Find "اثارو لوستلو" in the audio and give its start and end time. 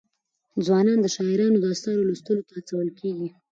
1.73-2.45